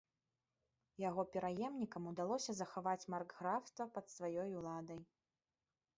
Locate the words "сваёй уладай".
4.17-4.99